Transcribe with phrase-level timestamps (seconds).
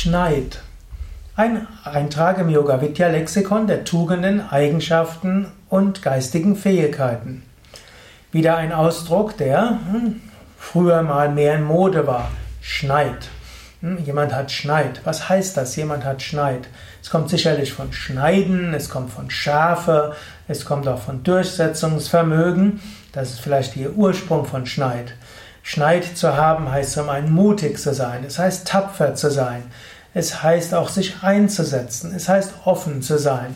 [0.00, 0.60] Schneid.
[1.34, 7.42] Ein Eintrag im Yoga Vidya Lexikon der Tugenden, Eigenschaften und geistigen Fähigkeiten.
[8.30, 10.20] Wieder ein Ausdruck, der hm,
[10.56, 12.30] früher mal mehr in Mode war.
[12.60, 13.28] Schneid.
[13.80, 15.00] Hm, jemand hat Schneid.
[15.02, 15.74] Was heißt das?
[15.74, 16.68] Jemand hat Schneid.
[17.02, 20.14] Es kommt sicherlich von Schneiden, es kommt von Schärfe,
[20.46, 22.80] es kommt auch von Durchsetzungsvermögen.
[23.10, 25.14] Das ist vielleicht der Ursprung von Schneid.
[25.68, 29.64] Schneid zu haben heißt zum einen mutig zu sein, es heißt tapfer zu sein,
[30.14, 33.54] es heißt auch sich einzusetzen, es heißt offen zu sein,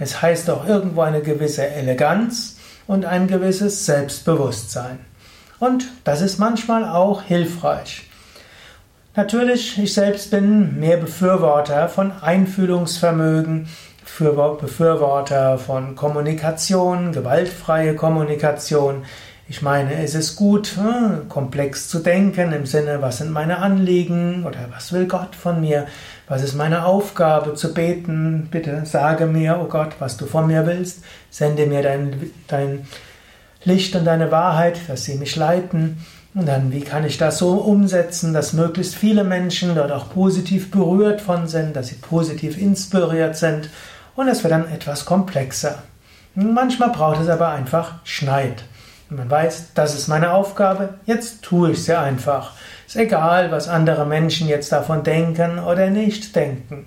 [0.00, 2.56] es heißt auch irgendwo eine gewisse Eleganz
[2.88, 4.98] und ein gewisses Selbstbewusstsein.
[5.60, 8.08] Und das ist manchmal auch hilfreich.
[9.14, 13.68] Natürlich, ich selbst bin mehr Befürworter von Einfühlungsvermögen,
[14.18, 19.04] Befürworter von Kommunikation, gewaltfreie Kommunikation.
[19.48, 24.44] Ich meine, es ist gut, hm, komplex zu denken im Sinne, was sind meine Anliegen
[24.46, 25.86] oder was will Gott von mir?
[26.28, 28.48] Was ist meine Aufgabe zu beten?
[28.50, 31.02] Bitte sage mir, oh Gott, was du von mir willst.
[31.28, 32.86] Sende mir dein, dein
[33.64, 36.04] Licht und deine Wahrheit, dass sie mich leiten.
[36.34, 40.70] Und dann, wie kann ich das so umsetzen, dass möglichst viele Menschen dort auch positiv
[40.70, 43.68] berührt von sind, dass sie positiv inspiriert sind.
[44.14, 45.82] Und es wird dann etwas komplexer.
[46.34, 48.64] Manchmal braucht es aber einfach Schneid.
[49.14, 52.52] Man weiß, das ist meine Aufgabe, jetzt tue ich sie einfach.
[52.86, 56.86] Ist egal, was andere Menschen jetzt davon denken oder nicht denken.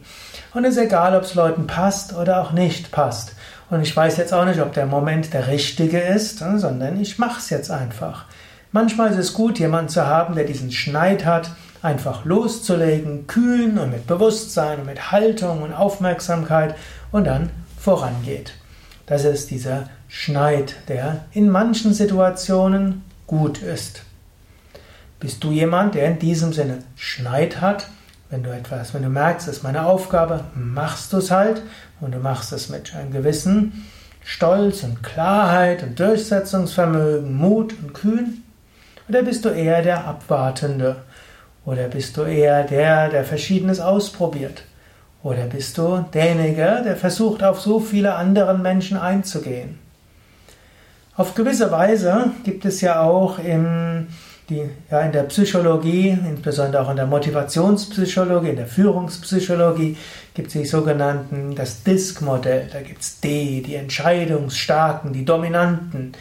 [0.55, 3.35] Und ist egal, ob es Leuten passt oder auch nicht passt.
[3.69, 7.37] Und ich weiß jetzt auch nicht, ob der Moment der richtige ist, sondern ich mache
[7.39, 8.25] es jetzt einfach.
[8.71, 11.51] Manchmal ist es gut, jemanden zu haben, der diesen Schneid hat,
[11.83, 16.75] einfach loszulegen, kühn und mit Bewusstsein und mit Haltung und Aufmerksamkeit
[17.11, 18.53] und dann vorangeht.
[19.05, 24.01] Das ist dieser Schneid, der in manchen Situationen gut ist.
[25.19, 27.87] Bist du jemand, der in diesem Sinne Schneid hat?
[28.29, 31.61] Wenn du etwas, wenn du merkst, das ist meine Aufgabe, machst du es halt
[32.01, 33.85] und du machst es mit einem gewissen
[34.23, 38.43] Stolz und Klarheit und Durchsetzungsvermögen, Mut und Kühn?
[39.07, 41.03] Oder bist du eher der Abwartende?
[41.63, 44.63] Oder bist du eher der, der Verschiedenes ausprobiert?
[45.25, 49.79] Oder bist du derjenige, der versucht, auf so viele andere Menschen einzugehen?
[51.15, 54.05] Auf gewisse Weise gibt es ja auch in,
[54.49, 59.97] die, ja, in der Psychologie, insbesondere auch in der Motivationspsychologie, in der Führungspsychologie,
[60.35, 62.69] gibt es die sogenannten, das DISC-Modell.
[62.71, 66.11] Da gibt es D, die Entscheidungsstarken, die Dominanten.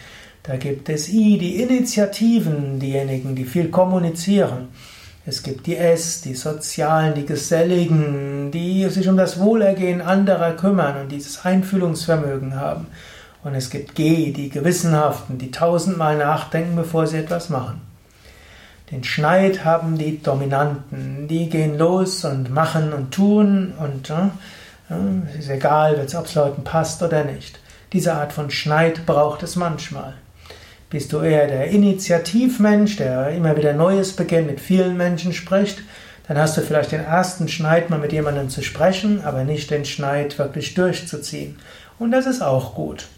[0.45, 4.69] Da gibt es I, die Initiativen, diejenigen, die viel kommunizieren.
[5.27, 11.01] Es gibt die S, die Sozialen, die Geselligen, die sich um das Wohlergehen anderer kümmern
[11.01, 12.89] und dieses Einfühlungsvermögen haben.
[13.43, 17.81] Und es gibt G, die Gewissenhaften, die tausendmal nachdenken, bevor sie etwas machen.
[18.91, 24.15] Den Schneid haben die Dominanten, die gehen los und machen und tun und äh,
[24.91, 27.61] äh ist egal, ob es Leuten passt oder nicht.
[27.95, 30.15] Diese Art von Schneid braucht es manchmal.
[30.95, 35.79] Bist du eher der Initiativmensch, der immer wieder Neues beginnt, mit vielen Menschen spricht,
[36.29, 39.85] dann hast du vielleicht den ersten Schneid, mal mit jemandem zu sprechen, aber nicht den
[39.85, 41.57] Schneid wirklich durchzuziehen.
[41.99, 43.09] Und das ist auch gut.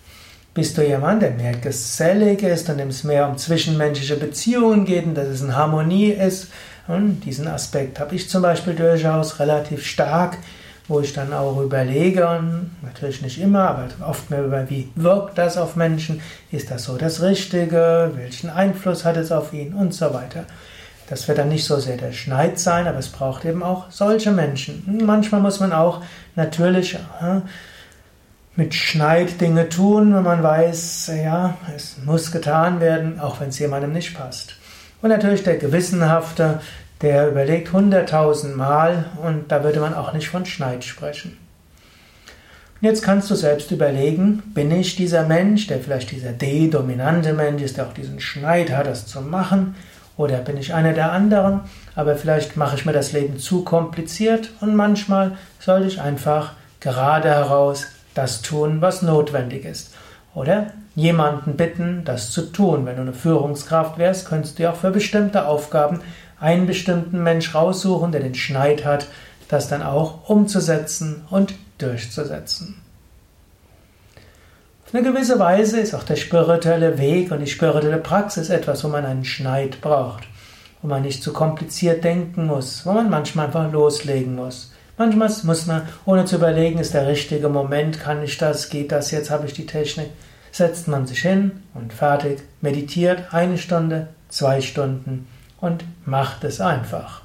[0.54, 5.04] Bist du jemand, der mehr gesellig ist und dem es mehr um zwischenmenschliche Beziehungen geht
[5.04, 6.48] und dass es in Harmonie ist?
[6.88, 10.38] Und diesen Aspekt habe ich zum Beispiel durchaus relativ stark
[10.88, 12.40] wo ich dann auch überlege,
[12.82, 16.20] natürlich nicht immer, aber oft mehr über, wie wirkt das auf Menschen,
[16.52, 20.44] ist das so das Richtige, welchen Einfluss hat es auf ihn und so weiter.
[21.08, 24.32] Das wird dann nicht so sehr der Schneid sein, aber es braucht eben auch solche
[24.32, 25.02] Menschen.
[25.04, 26.02] Manchmal muss man auch
[26.34, 27.40] natürlich äh,
[28.56, 33.58] mit Schneid Dinge tun, wenn man weiß, ja, es muss getan werden, auch wenn es
[33.58, 34.56] jemandem nicht passt.
[35.02, 36.60] Und natürlich der Gewissenhafte,
[37.02, 41.36] der überlegt hunderttausend Mal und da würde man auch nicht von Schneid sprechen.
[42.80, 47.62] Und jetzt kannst du selbst überlegen, bin ich dieser Mensch, der vielleicht dieser D-dominante Mensch
[47.62, 49.74] ist, der auch diesen Schneid hat, das zu machen,
[50.16, 51.60] oder bin ich einer der anderen,
[51.94, 57.28] aber vielleicht mache ich mir das Leben zu kompliziert und manchmal sollte ich einfach gerade
[57.28, 59.94] heraus das tun, was notwendig ist.
[60.34, 62.86] Oder jemanden bitten, das zu tun.
[62.86, 66.00] Wenn du eine Führungskraft wärst, könntest du auch für bestimmte Aufgaben
[66.40, 69.08] einen bestimmten Mensch raussuchen, der den Schneid hat,
[69.48, 72.82] das dann auch umzusetzen und durchzusetzen.
[74.86, 78.88] Auf eine gewisse Weise ist auch der spirituelle Weg und die spirituelle Praxis etwas, wo
[78.88, 80.24] man einen Schneid braucht,
[80.80, 84.72] wo man nicht zu kompliziert denken muss, wo man manchmal einfach loslegen muss.
[84.96, 89.10] Manchmal muss man, ohne zu überlegen, ist der richtige Moment, kann ich das, geht das,
[89.10, 90.10] jetzt habe ich die Technik,
[90.52, 95.26] setzt man sich hin und fertig, meditiert eine Stunde, zwei Stunden
[95.60, 97.22] und macht es einfach.